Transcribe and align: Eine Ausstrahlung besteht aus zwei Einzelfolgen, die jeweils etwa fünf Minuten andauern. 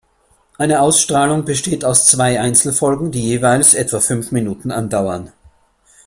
Eine 0.57 0.81
Ausstrahlung 0.81 1.45
besteht 1.45 1.85
aus 1.85 2.07
zwei 2.07 2.39
Einzelfolgen, 2.41 3.11
die 3.11 3.21
jeweils 3.21 3.75
etwa 3.75 3.99
fünf 3.99 4.31
Minuten 4.31 4.71
andauern. 4.71 5.31